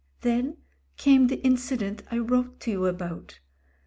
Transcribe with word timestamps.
Then 0.21 0.57
came 0.97 1.27
the 1.27 1.39
incident 1.43 2.01
I 2.09 2.17
wrote 2.17 2.59
to 2.61 2.71
you 2.71 2.87
about. 2.87 3.39